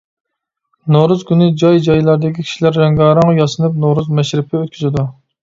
[0.95, 5.07] نورۇز كۈنى جاي-جايلاردىكى كىشىلەر رەڭگارەڭ ياسىنىپ، نورۇز مەشرىپى ئۆتكۈزىدۇ.